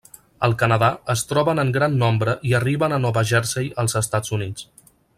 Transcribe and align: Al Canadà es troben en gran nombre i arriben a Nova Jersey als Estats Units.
Al 0.45 0.53
Canadà 0.61 0.87
es 1.15 1.23
troben 1.33 1.61
en 1.65 1.69
gran 1.77 1.99
nombre 2.05 2.35
i 2.53 2.57
arriben 2.63 2.97
a 2.97 3.01
Nova 3.07 3.27
Jersey 3.33 3.71
als 3.85 3.99
Estats 4.05 4.39
Units. 4.41 4.69